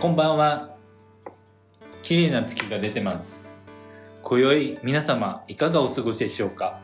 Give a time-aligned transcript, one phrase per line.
[0.00, 0.76] こんばんは。
[2.02, 3.54] 綺麗な月が出てます。
[4.22, 6.80] 今宵皆様いかがお過ごしでしょうか？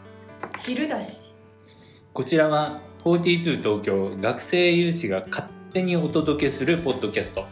[0.60, 1.34] 昼だし
[2.12, 7.46] こちらは42東京学生有志が勝手にお届けするポッドキャスト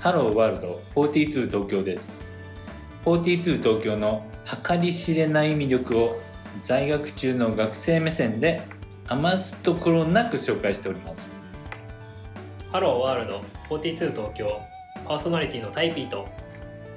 [0.00, 2.38] ハローワールド42東京です。
[3.06, 4.26] 42東京の
[4.68, 6.20] 計り知れない魅力を
[6.58, 8.60] 在学中の学生目線で
[9.08, 11.46] 余すところなく紹介しております。
[12.70, 14.60] ハローワールド42東京
[15.06, 16.26] パーソナリティのタイピーと。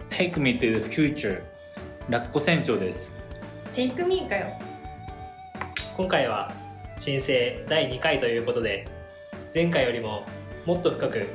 [0.09, 1.41] Take me to the future
[2.09, 3.15] ラッコ船長です。
[3.75, 4.47] テイクミーかよ。
[5.95, 6.51] 今回は
[6.97, 8.87] 申請第2回ということで
[9.53, 10.23] 前回よりも
[10.65, 11.27] もっと深く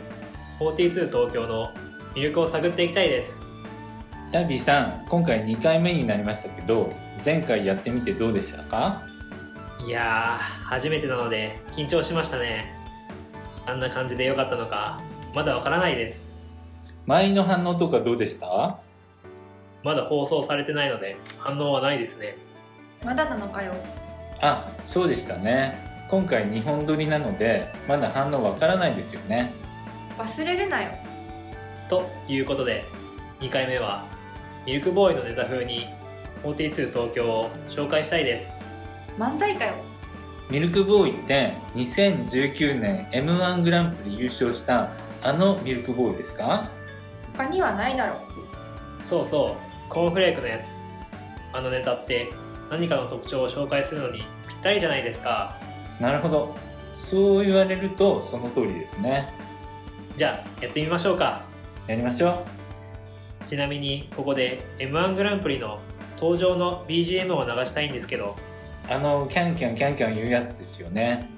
[0.59, 1.71] 42東京の
[2.15, 3.41] 魅力を探っていきたいです。
[4.33, 6.93] ダービーさん、今回2回目になりましたけど、
[7.25, 9.01] 前回やってみてどうでしたか？
[9.87, 12.75] いやー初めてなので緊張しましたね。
[13.65, 15.01] あんな感じで良かったのか
[15.35, 16.34] まだわからないです
[17.07, 18.79] 周りの反応とかどうでした？
[19.83, 22.37] まだ放送されてないので反応はないですね。
[23.05, 23.75] まだなのかよ。
[24.41, 25.79] あ、そうでしたね。
[26.09, 29.53] 今回2本撮りなので、まだ反応わからないですよね。
[30.17, 30.91] 忘れるなよ。
[31.91, 32.83] ということで
[33.41, 34.05] 2回目は
[34.65, 35.87] ミルクボーイのネタ風に
[36.43, 38.59] 42東京を紹介したいです。
[39.19, 39.75] 漫才かよ。
[40.51, 44.91] ミルクボーイって2019年 M1 グランプリ優勝した
[45.23, 46.69] あのミルクボーイですか？
[47.37, 48.17] 他にはないだろ
[49.03, 49.57] そうそ
[49.89, 50.65] うコーンフレークのやつ
[51.53, 52.29] あのネタって
[52.71, 54.19] 何かの特徴を紹介するのに
[54.49, 55.57] ぴったりじゃないですか
[56.01, 56.57] なるほど。
[56.93, 59.33] そう言われるとその通りですね。
[60.17, 61.45] じゃあやってみましょうか
[61.87, 62.45] やりましょ
[63.47, 65.81] ちなみにここで m 1グランプリの
[66.17, 68.37] 登場の BGM を流したいんですけど
[68.89, 68.93] う。
[68.93, 71.29] あの、キャンキャンキャンキャン言うやつですよね。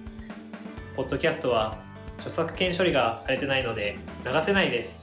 [0.94, 1.77] ポッドキャストは
[2.19, 4.95] 著作権処理がされてないので流せないです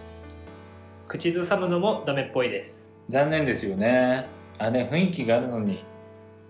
[1.13, 4.25] 口ずさむのもダメっぽいです残念ですよね。
[4.57, 5.85] あれ雰囲気があるのに。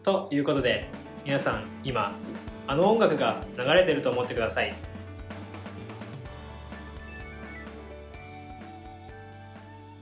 [0.04, 0.88] ということで
[1.26, 2.14] 皆さん今
[2.66, 4.74] あの音楽が流れてると思ってください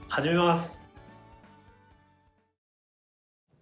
[0.08, 0.78] 始めます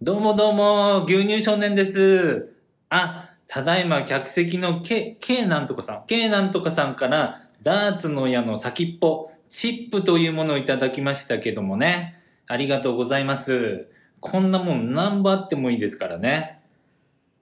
[0.03, 2.53] どうもどうも、牛乳少年です。
[2.89, 12.17] あ、ただいま客席の K、K なんとかさん、K なんとかさんから、ダーツの矢の先っぽ、チップというものをいただきましたけどもね。
[12.47, 13.87] ありがとうございます。
[14.19, 16.61] こんなもん何本あってもいいですからね。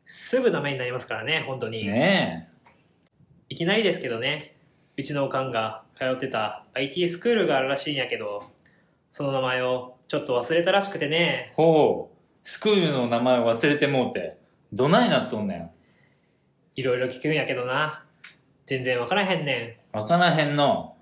[0.08, 2.50] すぐダメになりますからね本当に、ね
[3.48, 4.56] いきなりですけどね
[4.98, 8.50] うちのおかんが通ってた IT スクールがあるらしいんやけど
[9.12, 11.54] その名前をちょっと忘れたらしくてねえ。
[11.56, 14.38] ほう、スクールの名前忘れてもうて、
[14.74, 15.72] どないなっとんねん。
[16.76, 18.04] いろいろ聞くんやけどな
[18.66, 20.96] 全然わからへんねんわからへんの。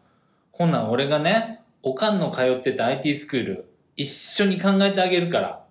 [0.58, 5.64] ほんなん俺がね、おかんの通ってた IT スクール、一緒に考えてあげるから、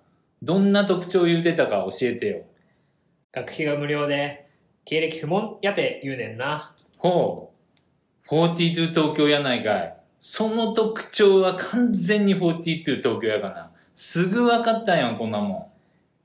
[0.44, 2.44] どんな特徴言うてたか教えてよ。
[3.32, 4.48] 学費が無料で
[4.84, 7.52] 経歴不問やて言うねんなほ
[8.28, 8.28] う。
[8.32, 9.96] 42東京やないかい。
[10.20, 13.72] その特徴は完全に42東京やがな。
[13.92, 15.72] すぐ分かったやん、こんなも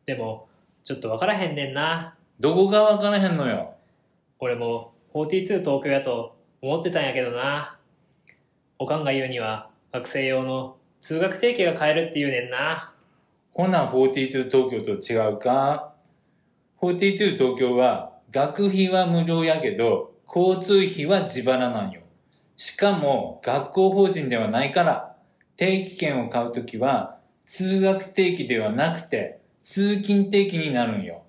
[0.04, 0.06] ん。
[0.06, 0.48] でも
[0.84, 3.74] ちょっとわからへんねんなどこが分からへんのよ。
[4.38, 7.80] 俺も42東京やと思ってたんやけどな
[8.82, 12.96] おかんが言うには学生用の通学定期が買えるって言うねんな
[13.52, 15.94] ほな、42東京と違うか
[16.82, 22.02] ?42 東京は、学費は無料やけど、交通費は自腹なんよ。
[22.56, 25.16] しかも、学校法人ではないから、
[25.58, 31.22] 定期券を買うときは、通学定期ではなくて、通勤定期になるんよ。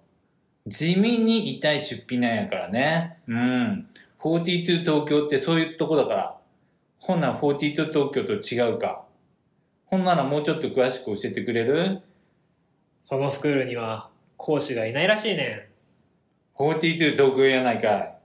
[0.67, 3.19] 地味に痛い出費なんやからね。
[3.29, 3.89] うん。
[4.21, 6.42] 42東京ってそういうとこだから。
[7.05, 7.59] ほな、42
[7.89, 9.05] 東京と違うか。
[9.87, 12.01] ほんならもうちょっと詳しく教えてくれる？
[13.03, 15.69] そのスクールには講師がいないらしいね
[16.57, 18.19] 42東京やないかい。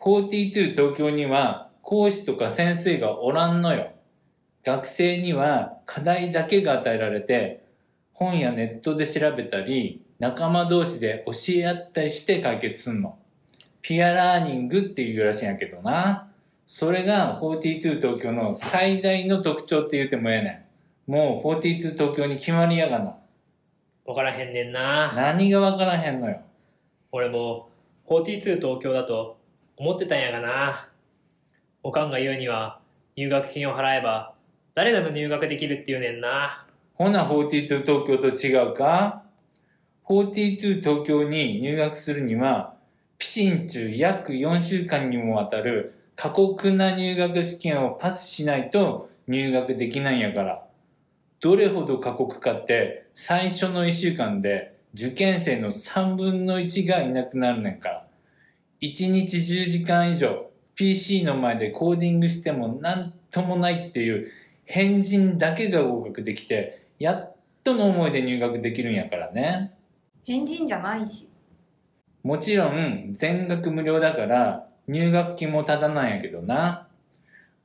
[0.00, 3.92] 42東京には講師とか先生がおらんのよ。
[4.64, 7.62] 学生には課題だけが与えられて、
[8.14, 13.18] 本やネットで調べたり、仲間同士で教え合ったりして解決すんの。
[13.82, 16.27] ピアラーニングっていうらしいんやけどな。
[16.70, 20.66] それが42東京の最大の特徴って言ってもええね
[21.08, 21.10] ん。
[21.10, 23.04] もう42東京に決まりやがな。
[23.06, 23.14] ん
[24.04, 26.42] わからへんねんな何がわからへんのよ。
[27.10, 27.70] 俺も
[28.06, 29.38] 42東京だと
[29.78, 30.88] 思ってたんやがな
[31.82, 32.80] おかんが言うには
[33.16, 34.34] 入学金を払えば
[34.74, 39.22] 誰でも入学できるって言うねんなほな、42東京と違うか
[40.06, 42.74] ?42 東京に入学するには、
[43.16, 50.66] ピシン中約4週間にもわたる過酷な入学試験をパスしないと入学できないんやから。
[51.38, 58.06] どれほど過酷かって、最初の1週間で受験生の3分の1がいなくなるねんから。
[58.80, 64.28] 1日10時間以上、PC の前でコーディングしてもなんともないっていう
[64.64, 69.72] 変人だけが合格できて、やっとの思いで入学できるんやからね。
[70.26, 71.28] 変人じゃないし。
[72.24, 76.88] もちろん全額無料だから入学金もただなんやけどな。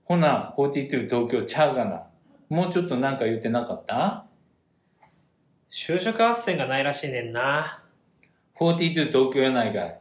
[0.03, 2.03] ほな、42東京ちゃうがな。
[2.49, 4.25] もうちょっとなんか言ってなかった？
[5.71, 7.81] 就職斡旋がないらしいねんな。
[8.57, 9.99] ?42 東京やないかい。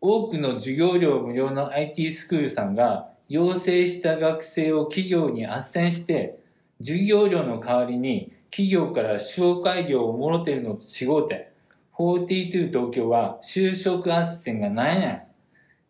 [0.00, 6.38] 多くの授業料無料の IT スクールさんが要請した学生を企業に斡旋して、
[6.80, 11.52] 授業料の代わりに企業から紹介料をもろてるのと違うて、
[11.96, 15.22] 42東京は就職斡旋がないねん。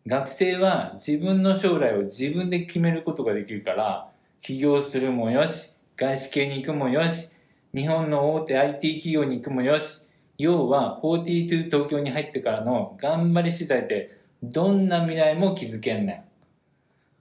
[0.07, 4.09] 学生は自分の将来を自分で決めることができるから、
[4.39, 7.35] 起業するもよし、外資系に行くもよし、
[7.73, 10.05] 日本の大手 IT 企業に行くもよし、
[10.37, 16.13] 要は42東京に入ってからの頑張り次第でどんな未来も築けんね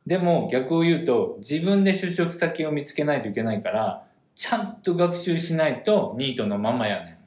[0.06, 0.08] ん。
[0.08, 4.04] でも逆を言うと自分で就職先を見つけないといけないから
[4.34, 7.18] ちゃんと学習しないとニートのままやね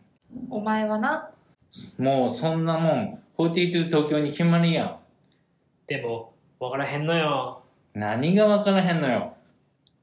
[0.51, 1.30] お前はな。
[2.00, 2.03] ん。
[2.03, 5.00] もうそんなもん42東京に決まりや
[5.88, 7.63] でも、わからへんのよ。
[7.95, 8.00] ん。
[8.00, 9.34] 何がわからへんのよ。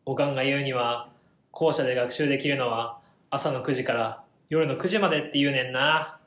[0.07, 1.11] おかんが言うには、
[1.51, 2.99] 校舎で学習できるのは
[3.31, 6.19] 朝の9時から夜の9時までって言うねんな。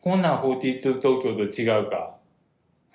[0.00, 2.16] ほな42東京と違うか。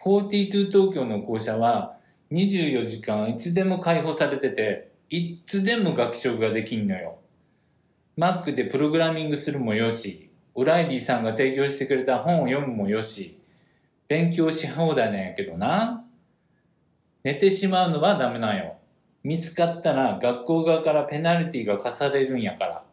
[0.03, 1.97] 42東京の校舎は
[2.31, 7.19] 24時間いつでも開放されてて、いつでも学習ができんのよ。
[8.17, 13.36] Mac でプログラミングするもよし、オライリーさんが提供してくれた本を読むもよし、
[14.07, 16.03] 勉強し放題なんやけどな。
[17.23, 18.77] 寝てしまうのはダメなんよ。
[19.23, 22.83] 見つかったら学校側からペナルティが課されるんやから。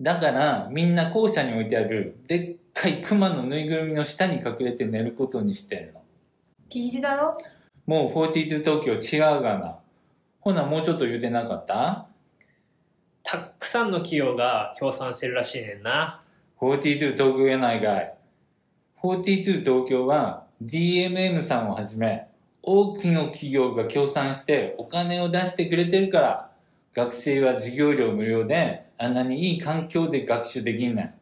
[0.00, 6.02] だからみんな校舎に置いてあるでっかい熊のぬいぐるみの下に隠れて寝ることにしてんの。
[6.68, 7.36] T 字だろ？
[7.86, 9.78] もう42東京違うがな。
[10.40, 12.06] ほなもうちょっと言うてなかった？
[13.22, 16.22] たくさんの企業が協賛してるらしいねんな。
[16.60, 18.14] ?42 東京やないかい。
[19.02, 22.28] 42東京は DMM さんをはじめ
[22.62, 26.50] 多くの企業が協賛してお金を出してくれてるから
[26.94, 31.14] 学生は授業料無料であんなにいい環境で学習できんねん。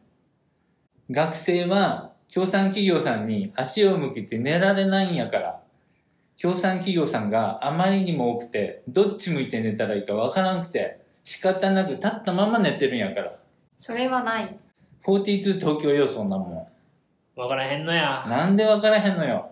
[1.13, 5.61] 学生は協賛企業さんに足を向けて寝られないんやから。
[6.37, 13.35] 協賛企業さんがあまりにも多くて、どっち向いて寝たらいいかわからんくて、仕方なく立ったまま寝てるんやから。
[13.77, 14.57] それはない。
[15.05, 16.69] 42東京よ、そんなも
[17.37, 18.29] わからへんのやん。。
[18.29, 19.51] なんでわからへんのよ。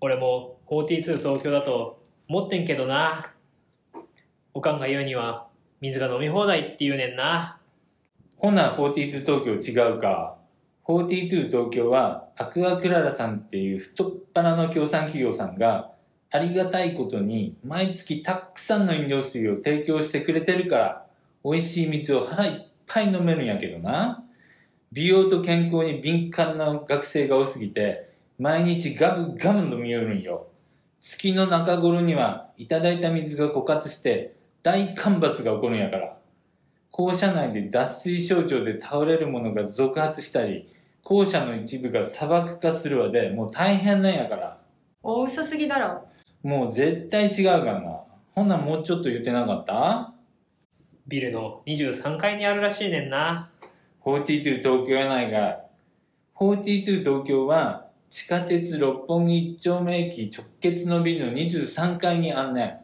[0.00, 3.34] 俺も42東京だと思ってんけどな。
[4.54, 5.46] おかんが言うには
[5.82, 7.60] 水が飲み放題って言うねんな。
[8.38, 10.38] ほな、42東京違うか。
[10.86, 15.92] 42東京は、アクアクララさんっていう太っ腹の協賛企業さんが、
[16.30, 21.06] ありがたいことに、毎月たくさんの飲料水を提供してくれてるから、
[21.44, 24.24] 美味しい水を腹いっぱい飲めるんやけどな。
[24.90, 30.46] 美容と健康に敏感な学生が多すぎて、毎日ガブガブ飲みよるんよ。
[31.00, 36.18] 月の中頃には、いただいた水が枯渇して、大干ばつが起こるんやから。
[36.90, 44.60] 校舎内で脱水症状で倒れる者が続発したり、校舎の一部が砂漠化するわで、もう大変なんやから。
[45.02, 46.08] 大嘘すぎだろ。
[46.42, 48.00] もう絶対違うからな。
[48.34, 50.14] ほんなんもうちょっと言ってなかった？
[51.06, 53.50] ビルの23階にあるらしいねんな。
[54.08, 55.64] ?42 東京やないかい。
[56.38, 62.78] 42東京は地下鉄六本木一丁目駅直結のビルの23階にあんねん。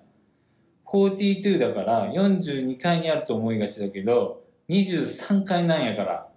[0.87, 6.29] 42だから42階にあると思いがちだけど、23階なんやから。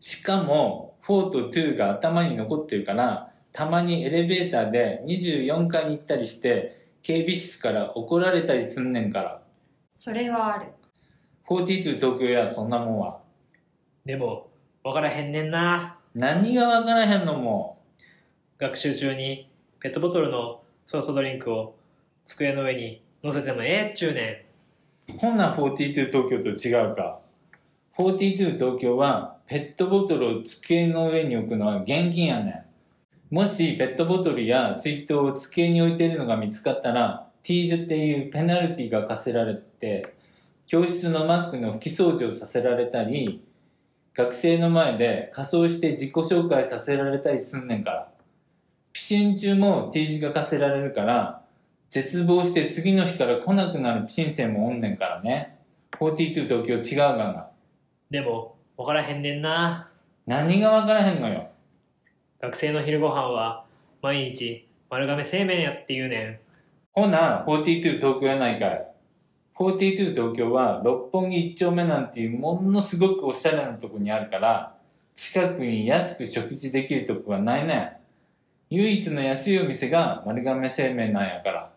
[0.00, 9.42] しかも、4と2が頭に残ってるから、たまにエレベーターで24階に行ったりして、警備室から怒られたりすんねんから。
[9.94, 10.72] それはある。
[11.46, 13.23] 42東京やそんなもんは。
[14.04, 14.50] でも、
[14.82, 15.98] わからへんねんな。
[16.14, 17.78] 何がわからへんのも。
[18.58, 19.48] 学習中に
[19.80, 21.74] ペットボトルのソフトドリンクを
[22.26, 24.46] 机の上に乗せてもええっちゅうね
[25.18, 27.20] ほんな42東京と違うか。
[27.96, 32.66] 42東京はペットボトルを机の上に置くのは厳禁やね
[33.30, 33.34] ん。
[33.34, 40.14] もしペットボトルや水筒を机に置いてるのが見つかったら T 字っていうペナルティが課せられて
[40.66, 43.42] 教室のマックの拭き掃除をさせられたり
[44.14, 48.08] 学生の前で仮装して自己紹介させられたりすんねんから。
[48.92, 51.42] ピシン中も T 字が課せられるから
[51.90, 55.58] 絶望して次の日から来なくなるピン生もおんねんからね。
[56.00, 57.48] 42東京違うがな。
[58.10, 59.88] でも、わからへんねんな。
[60.26, 61.50] 何がわからへんのよ。
[62.40, 63.64] 学生の昼ご飯は、
[64.02, 66.38] 毎日、丸亀製麺やって言うねん。
[66.92, 68.93] ほな、42東京やないかい。
[69.58, 74.76] 42東京は六本木一丁目なんていうものすごくおしゃれなとこにあるから、
[75.14, 77.98] 近くに安く食事できるとこがないね。
[78.70, 81.72] 唯一の安いお店が丸亀製麺なんやから。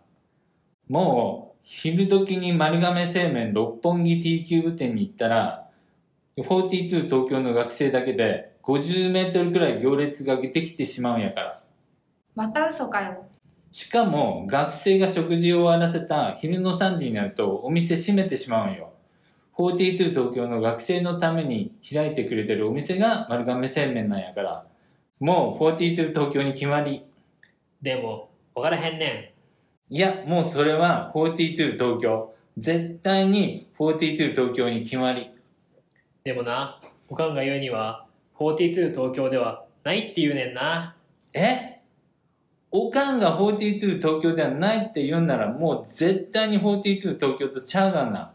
[0.90, 5.70] もう、昼時に丸亀製麺六本木 T キューブ店に行ったら、
[6.38, 11.64] 42東京の学生だけで50メートルくらい行列ができてしまうんやから。
[12.34, 13.27] また嘘かよ。
[13.78, 18.92] しかも学生が食事を終わらせた昼の3時になるとお店閉めてしまうんよ。
[19.56, 24.66] 42東京の学生のために開いてくれてるお店が丸亀製麺なんやから。
[25.20, 27.06] もう42東京に決まり。
[27.80, 29.36] でも、わからへんね
[29.92, 32.34] いや、もうそれは42東京。
[32.58, 35.22] 絶対に42東京に決まり。
[35.22, 35.30] ん。
[36.24, 38.08] でもな、おかんが言うには、
[38.40, 40.96] 42東京ではないって言うねんな。
[41.36, 41.77] え？
[42.80, 48.34] おかんが42東京ではないって言うんならもう絶対に42東京とちゃうがな。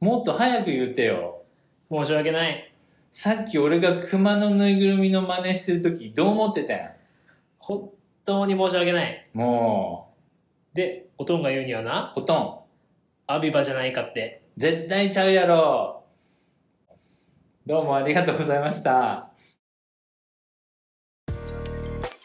[0.00, 1.42] もっと早く言うてよ。
[1.90, 2.72] 申し訳ない。
[3.10, 6.90] さっき俺が熊のぬいぐるみの真似してるときどう思ってたん？
[7.58, 7.90] 本
[8.24, 9.28] 当に申し訳ない。
[9.34, 10.14] も
[10.72, 12.60] で、おとんが言うにはなう、、おとん、
[13.26, 14.40] アビバじゃないかって。
[14.56, 16.02] 絶対ちゃうやろ。
[17.66, 19.28] どうもありがとうございました。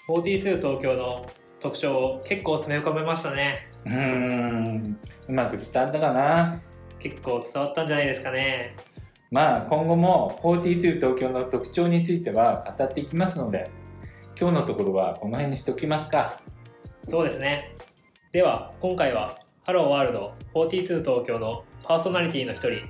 [0.08, 1.26] 42東京の
[1.60, 3.70] 特徴を結構詰め込めましたね。
[3.86, 6.62] うーん、うまく伝わったかな？
[7.00, 8.76] 結構伝わったんじゃないですかね。
[9.32, 13.70] まあ今後も42東京の特徴については語っていきますので、
[14.40, 16.40] 今日のところはこの辺にしておきますか。
[17.04, 17.74] そうですね。
[18.32, 22.82] では、今回は、ハローワールド42東京のパーソナリティの一人、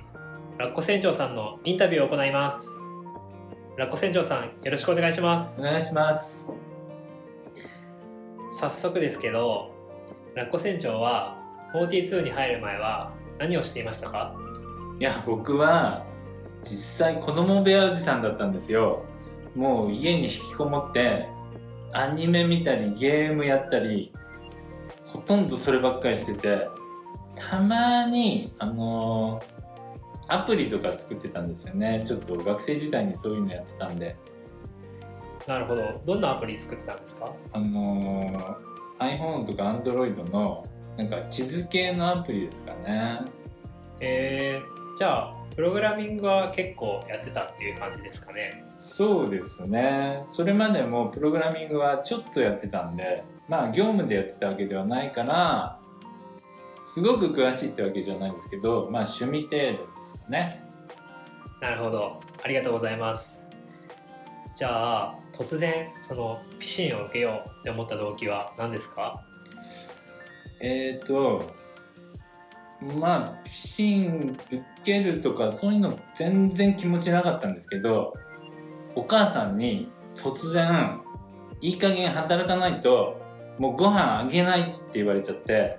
[0.58, 2.66] ラッコ船長さんのインタビューを行います。
[3.76, 5.64] ラッコ船長さん、よろしくお願いしますお。
[5.64, 6.67] 願いします。
[8.58, 9.70] 早速ですけど、
[10.34, 11.38] ラッコ船長は
[11.74, 14.34] 42に入る前は何をしていましたか？
[14.98, 16.04] いや、僕は
[16.64, 19.04] 実際子供部屋おじさんだったんですよ。
[19.54, 21.28] もう家に引きこもって、
[21.92, 24.12] アニメ見たりゲームやったり、
[25.06, 26.68] ほとんどそればっかりしてて、
[27.36, 29.58] たまに、あのー
[30.30, 32.04] アプリとか作ってたんですよね。
[32.06, 34.14] ちょっと学生時代にそういうのやってたんで。
[35.48, 36.00] なるほど。
[36.06, 37.34] どんなアプリ作ってたんですか？
[37.52, 40.62] あのー iPhone とか Android の
[40.96, 43.20] なんか地図系のアプリですかね。
[44.00, 48.64] えー、じゃあ、プログラミングは結構やってたっていう感じですかね。
[48.76, 50.22] そうですね。
[50.26, 55.80] それまでもプログラミングはちょっとやってたんで、まあ業務でやってたわけではないから、
[56.82, 60.62] すごく詳しいってわけじゃないんですけど、まあ趣味程度ですかね。
[61.60, 62.20] なるほど。
[62.42, 63.37] ありがとうございます。
[64.58, 69.12] じゃあ、突然、その、ピシンを受けようって思った動機は何ですか？
[70.60, 71.54] えーと、
[72.98, 78.12] まあ、ピシン受けるとかそういうの全然気持ちなかったんですけど、
[78.96, 81.02] お母さんに突然、
[81.60, 83.20] いい加減働かないと、
[83.60, 85.78] もうご飯あげないって言われちゃって、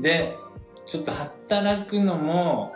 [0.00, 0.36] で、
[0.84, 2.72] ちょっと働くのも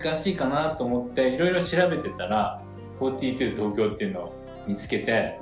[0.00, 2.62] 難しいかなと思っていろいろ調べてたら、
[3.00, 4.32] 42東京っていうのを
[4.66, 5.38] 見つけて、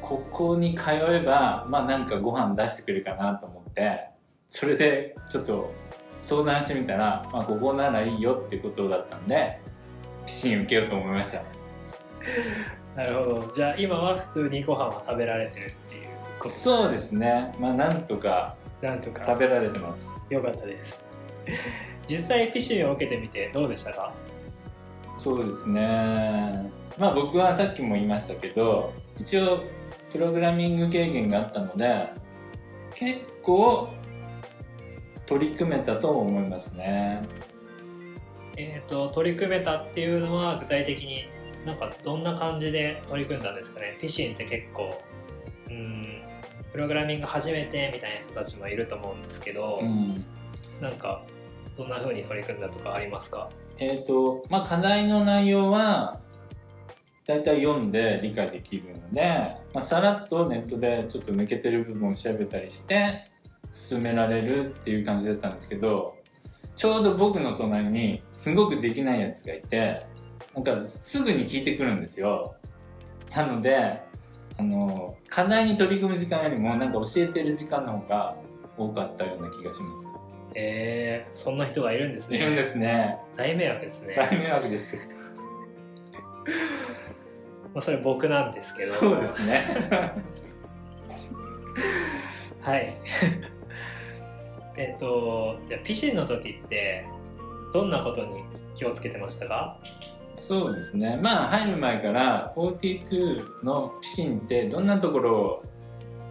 [0.00, 4.08] ここに通えば、まあなんかご飯出してくれるかなと思って、
[4.46, 5.72] それでちょっと
[6.22, 9.60] 相談してみたら、まあここならいいよってことだったんで、
[10.26, 11.42] ピシン受けようと思いました。
[12.96, 13.52] なるほど。
[13.54, 16.08] じゃあ、今は普通にご飯は食べられてるっていう
[16.38, 17.54] ことそうですね。
[17.58, 20.24] まあなんとかなんとか食べられてます。
[20.30, 21.04] よかったです。
[22.08, 24.12] 実際ピシンを受けてみてどうでしたか？
[25.20, 26.72] そうですね。
[26.98, 29.64] まあ僕はさっきも言いましたけど、一応
[30.10, 32.08] プログラミング経験があったので、
[32.94, 33.90] 結構
[35.26, 37.20] 取り組めたと思いますね。
[38.56, 41.26] えっ、と、取り組めたっていうのは具体的に
[41.66, 45.02] なんかどんな感じで取り組んだんですかねピシンって結構、
[45.70, 46.22] うん、
[46.72, 50.14] プログラミング初めてみたいな人たちもいると思うんですけど、うん。
[50.80, 51.22] なんか
[51.76, 53.50] どんな風に取り組んだとかありますか？
[53.80, 56.20] えっ、と、まあ課題の内容は、
[57.26, 63.24] だいたい読んで理解できるので、まあ、さらっとネットでちょっと抜けてる部分を調べたりして
[63.70, 66.16] 進められるっていう感じだったんですけど
[66.74, 70.02] ちょうど僕の隣にすごくできないやつがいて
[70.54, 72.56] なんかすぐに聞いてくるんですよ。
[73.36, 74.02] なので
[74.58, 78.36] あの課題に取り組む時間よりもなんか教えてる時間の方が
[78.76, 80.08] 多かったような気がします。
[80.54, 82.36] えー、そんな人がいるんですね。
[82.36, 83.18] いるんですね。
[83.36, 84.96] 大迷惑ですね、大迷惑です。
[87.72, 88.90] まあ、それ僕なんですけど。
[88.90, 89.64] そうですね。
[92.60, 92.88] はい。
[94.76, 97.04] えっとじゃあピシンの時って
[97.72, 99.78] どんなことに気をつけてましたか？
[100.36, 101.18] そうですね。
[101.22, 105.62] まあ入る前から42のピシンってどんなところを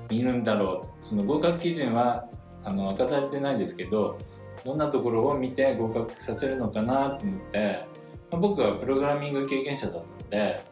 [0.10, 0.88] 見るんだろう。
[1.06, 2.28] その合格基準は
[2.64, 4.18] あの明かされてないですけど
[4.64, 7.86] どんなところを見て合格させるのかなと思って、
[8.32, 10.64] まあ僕はプログラミング経験者だったので、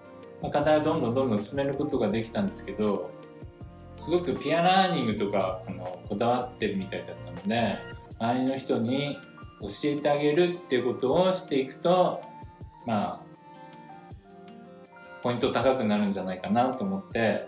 [0.42, 3.10] まあ課題をどんどんどんどん進めることができたんですけど
[3.96, 7.78] すごくピアラーニングとかあのこだわってるみたいだったので
[8.20, 9.18] 周りの人に
[9.62, 12.22] 教えてあげるっていうことをしていくと
[12.86, 13.28] まあ
[15.24, 17.48] ポイント高くなるんじゃないかなと思って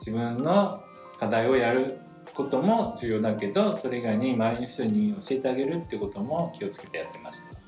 [0.00, 0.78] 自分の
[1.18, 2.00] 課題をやる
[2.38, 7.60] ことも重要だけどそれ以外に周りの人に教えてあげるってことも気をつけてやってました。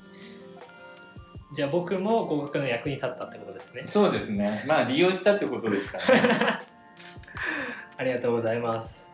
[1.53, 3.83] じゃあ僕も合格の役に立ったってことですね。
[3.85, 4.63] そうですね。
[4.65, 6.21] まあ利用したってことですからね。
[7.97, 9.09] ありがとうございます。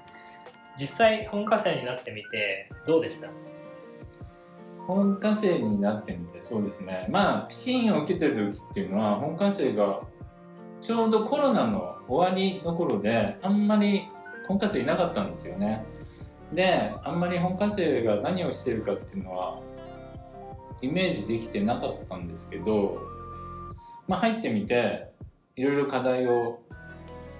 [0.79, 3.29] 実際本科生になってみてどうでした？
[4.85, 7.07] 本科生になってみてそうですね。
[7.09, 10.01] まあピシンを受けてる時っていうのは本科生が
[10.83, 14.07] ちょうどコロナの終わりの頃であんまり
[14.47, 15.85] 本科生いなかったんですよね。
[16.53, 19.59] であんまり本科生が何をしてるかっていうのは
[20.81, 23.01] イメージできてなかったんですけど
[24.07, 25.09] まあ入ってみて
[25.55, 26.59] いろいろ課題を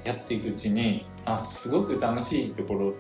[0.03, 2.93] やっていくうちにあすごく楽しいところ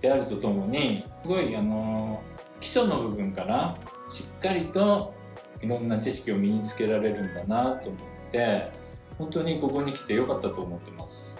[0.00, 2.22] であるとともにすごいあの
[2.60, 3.76] 基礎の部分から
[4.08, 5.14] しっかりと
[5.60, 8.00] いろんな知識を身につけられるんだなと思っ
[8.32, 8.70] て
[9.18, 11.37] 本当にここに来てよかったと思ってます。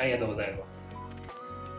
[0.00, 0.62] ありがとうございます。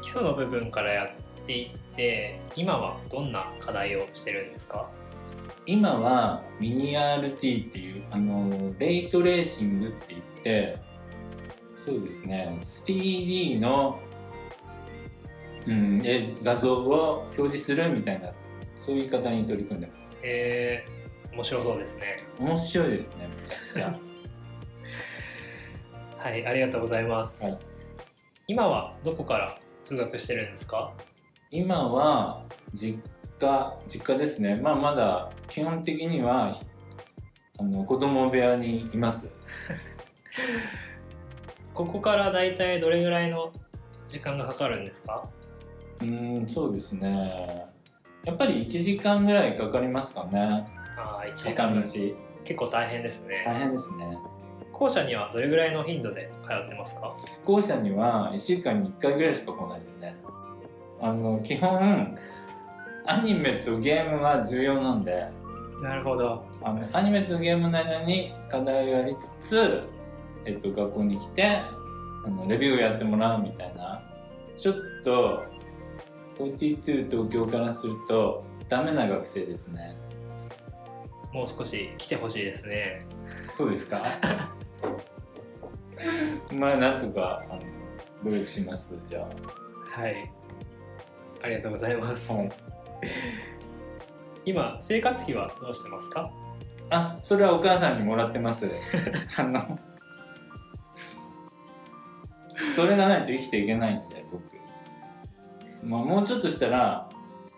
[0.01, 1.09] 基礎の部分からやっ
[1.45, 4.89] ていって今はどんな課題をしてるんですか？
[5.65, 10.75] 今はミニ RT っていうあのレイトレーシングって言って
[11.73, 13.99] そうですね 3D の、
[15.67, 18.31] うん、え画像を表示するみたいな
[18.75, 20.21] そういう課題に取り組んでます。
[20.23, 22.17] えー、面白そうですね。
[22.39, 23.93] 面白いですねめちゃくちゃ。
[26.17, 27.70] はいありがとうございます、はい
[28.51, 30.91] 今はどこから通学してるんですか？
[31.51, 33.01] 今は実
[33.39, 34.57] 家実家ですね。
[34.61, 36.53] まあまだ基本的には
[37.57, 39.33] あの子供部屋にいます。
[41.73, 43.53] ここからだいたいどれぐらいの
[44.05, 45.23] 時間がかかるんですか？
[46.01, 47.65] うーんそうですね。
[48.25, 50.65] やっぱり1時間ぐらいかかりますかね。
[50.97, 51.73] ああ1時間。
[52.43, 54.17] 結構大変ですね、大変ですね
[54.81, 57.15] 校舎にはどれぐらいの頻度で通ってますか？
[57.45, 60.15] 校舎には1週間に1回ぐらいしか来ないですね。
[60.99, 62.17] あの基本
[63.05, 65.27] アニメとゲームは重要なんで。
[65.83, 66.43] なるほど。
[66.63, 69.83] あのアニメとゲームの間に課題をやりつつ、
[70.45, 74.01] えっと、学校に来てあのレビューをやってもらうみたいな。
[74.55, 75.45] ちょっと
[76.39, 79.93] 42東京からするとダメな学生ですね。
[81.33, 83.05] もう少し来てほしいですね。
[83.47, 84.01] そうですか？
[86.53, 87.61] まあなんとかあの
[88.23, 90.23] 努力しますじゃはい。
[91.43, 92.51] ありがとうございます、あはい。
[94.45, 96.31] 今生活費はどうしてますか？
[96.89, 98.69] あそれはお母さんにもらってます。
[99.37, 99.79] あの
[102.75, 104.43] それがないと生きていけないんで僕。
[105.83, 107.09] まあもうちょっとしたら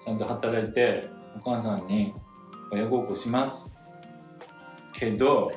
[0.03, 2.13] ちゃんと働いてお母さんに
[2.71, 3.81] 親孝行します。
[4.93, 5.51] けど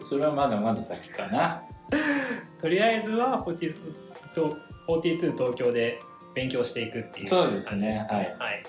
[0.00, 1.62] それはまだまだ先かな。
[2.60, 3.94] とりあえずは42
[4.34, 4.56] と
[4.88, 6.00] 42東京で
[6.34, 8.06] 勉強していくっていうそうですね。
[8.10, 8.36] はい。
[8.38, 8.62] はい、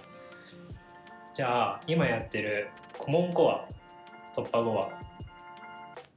[1.34, 3.66] じゃあ今やってるコモンコア
[4.36, 4.90] 突破後は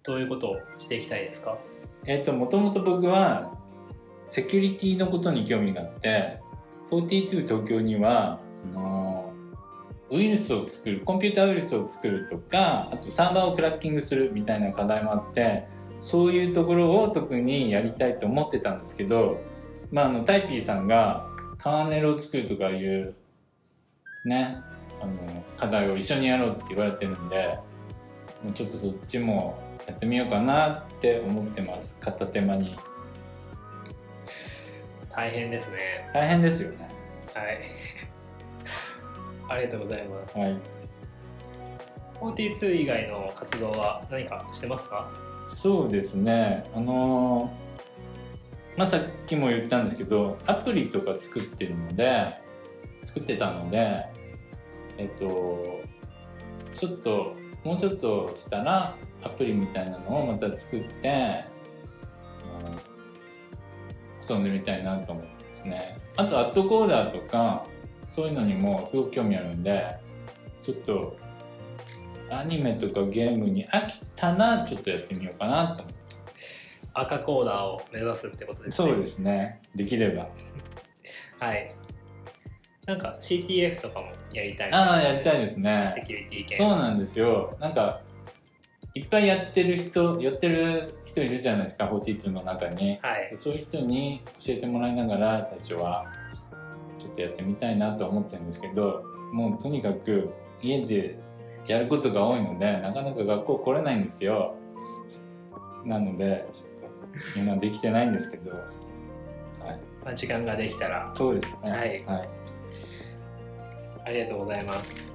[0.02, 1.56] どういうことをしていきたいですか？
[2.06, 3.52] えっ、ともともと僕は
[4.26, 6.38] セキュリティのことに興味があって
[6.90, 9.19] 42東京にはあの
[10.10, 15.68] ウイルスを作るコンピューターウイルスを作るとかあとサーバーをクラッキングするみたいな課題もあって
[16.00, 19.40] そういうところを特にやりたいと思ってたんですけど、
[19.92, 21.26] まあ、あのタイピーさんが
[21.58, 23.14] カーネルを作るとかいう
[24.24, 24.56] ね
[25.00, 27.58] あの課題を一緒にやろうって言われてるんで
[28.42, 31.98] もうちょっとそっちもやってみようかなって思ってます。
[32.00, 32.76] 片手間に。
[35.10, 36.10] 大変ですね。
[36.14, 36.88] 大変ですよね。
[37.34, 37.99] はい
[39.50, 40.38] ありがとうございます。
[40.38, 40.56] はい。
[42.20, 45.10] 42以外の活動は何かしてますか？
[45.48, 46.64] そうですね。
[46.74, 52.38] あのーまあ、さっきも言ったんですけどアプリとか作ってるので
[53.02, 54.06] 作ってたので
[54.96, 55.82] えっと
[56.76, 57.34] ちょっと
[57.64, 61.44] もうちょっとしたらアプリみたいなのをまた作って
[64.26, 65.96] 遊んでみたいなと思ってますね。
[66.16, 67.66] あとアットコーダーとか
[68.10, 69.96] そういうのにもすごく興味あるんで
[70.62, 71.16] ちょっと
[72.28, 76.00] アニメとかゲームに飽きたらちょっとやってみようかなと思って。
[76.92, 78.88] 赤コーダーを目指すってことですね。
[78.88, 79.60] そうですね。
[79.74, 80.28] できれば。
[81.38, 81.70] はい。
[82.86, 84.72] なんか CTF とかもやりたい。
[84.72, 85.92] ああやりたいですね。
[85.94, 87.50] セキュリティ系そうなんですよ。
[87.60, 88.00] なんか
[88.94, 92.98] いっぱいやってる人やってる人いるじゃないですか42の中に。
[93.02, 93.30] はい。
[93.36, 96.06] そういう人に教えてもらいながら最初は
[97.10, 100.30] っとやってみたいなと思ってるんですけどもうとにかく
[100.62, 101.18] 家で
[101.66, 104.54] やることが多いのでなかなか学校来れないんですよ。
[105.84, 106.90] なのでちょっ
[107.34, 108.62] と今できてないんですけど、はい、
[110.04, 111.12] まあ、時間ができたら。
[111.14, 111.70] そうですね。
[111.70, 112.04] はい。
[112.04, 112.28] はい、
[114.06, 115.12] ありがとうございます。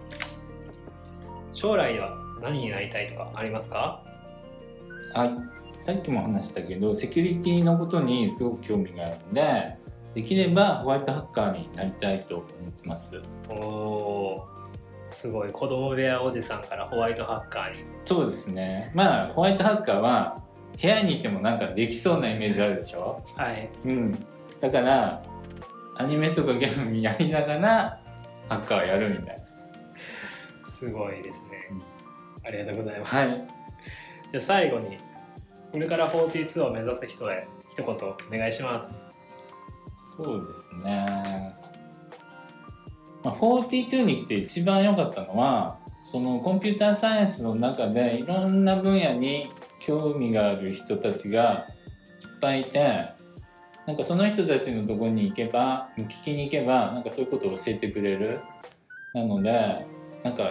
[1.53, 4.03] 将来は何になりたいとかありますか？
[5.13, 5.29] あ
[5.81, 9.74] さっきも話したけどセキュリティのことにすごく興味があるので
[10.15, 13.21] できればホワイトハッカーになりたいと思ってます。
[13.49, 14.47] おお
[15.09, 15.51] すごい。
[15.51, 17.79] 子供部屋おじさんからホワイトハッカーに。
[18.05, 18.91] そうですね。
[18.95, 20.35] まあホワイトハッカーは
[20.81, 23.23] 部屋にいてもなんかできそうなイメージあるでしょ？
[23.35, 23.69] はい。
[23.85, 24.11] うん。
[24.61, 25.21] だから
[25.97, 27.99] アニメとかゲームやりながら
[28.49, 29.35] ハッカーやるみたい
[30.67, 31.69] すごいですね。
[32.45, 33.13] ありがとうございます。
[33.13, 33.47] なはい。
[34.31, 34.97] じゃあ最後に
[35.71, 38.93] これから42を目指す人へ一言お願いします
[39.95, 41.55] そうですね、
[43.23, 51.65] まあ、42に来て一番良かったのはそのコンピューターサイエンスの中でいろんな分野に興味がある人たちが
[52.21, 53.15] いっぱいいて
[53.87, 58.39] なんかその人たちのところに行けば聞きに行けばなんかそういうことを教えてくれる。
[59.13, 59.85] なので
[60.23, 60.49] なんか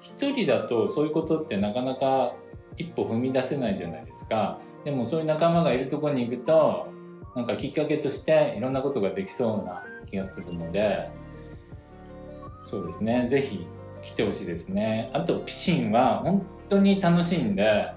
[0.00, 2.34] 一人だとそういうことってなかなか
[2.76, 4.60] 一歩踏み出せないじゃないですか。
[4.84, 6.88] でもそういう仲間がいるとこに行くと
[7.34, 11.10] なんかきっかけとしていろんなことができそうな気がするので
[12.62, 13.26] そうですね。
[13.28, 13.66] ぜひ
[14.02, 15.10] 来てほしいですね。
[15.12, 17.92] あとピシンは本当に楽しいんで、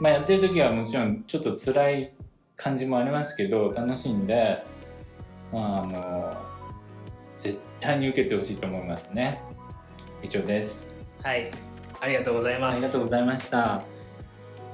[0.00, 2.12] まあ、やってる時はもちろんちょっと辛い
[2.56, 4.62] 感じもありますけど楽しいんで
[5.52, 6.36] まああの
[7.38, 9.40] 絶対に受けてほしいと思いますね。
[10.22, 10.96] 以上です。
[11.22, 11.50] はい。
[12.00, 12.74] ありがとうございます。
[12.74, 13.84] ありがとうございました。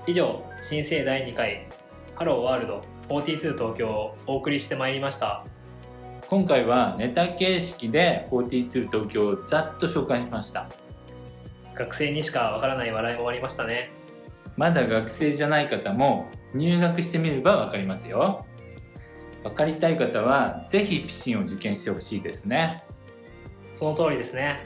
[0.07, 1.67] 以上新生第2回
[2.15, 5.45] ハローワールド42東京をお送りしてまいりました。
[6.29, 10.69] 今回はネタ形式で42東京をざっと紹介しました。
[11.75, 13.91] 学生にしかわからない笑いもありましたね。
[14.57, 18.47] まだ学生じゃない方も入学してみれば分かりますよ。
[19.43, 22.85] 分かりたい方はぜひピシンを受験してほしいですね。
[23.79, 24.61] その通りですね。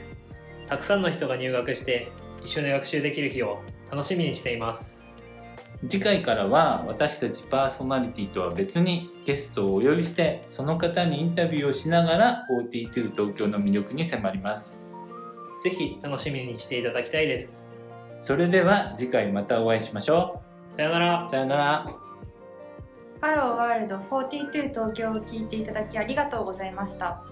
[0.67, 2.11] たくさんの人が入学して
[2.45, 3.59] 一緒に学習できる日を
[3.91, 5.07] 楽しみにしています
[5.87, 14.89] 次回からは私たちパーソナリティとは別にゲストをお呼びしてその方にインタビューをしながら42東京の魅力に迫ります。
[15.63, 17.61] ぜひ楽しみにしていただきたいです。
[18.19, 20.41] それでは次回またお会いしましょ
[20.75, 21.25] さよなら。
[21.25, 22.09] うさよなら。
[23.21, 27.23] ハローワールド42東京を聞いていただきありがとうございました。